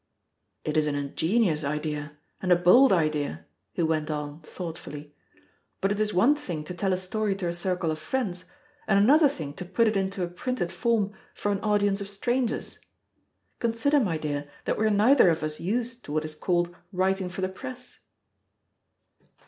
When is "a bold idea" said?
2.51-3.45